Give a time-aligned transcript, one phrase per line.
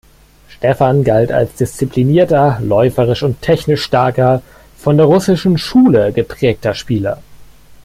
[0.49, 4.41] Stefan galt als disziplinierter, läuferisch und technisch starker,
[4.75, 7.21] von der „russischen Schule“ geprägter Spieler.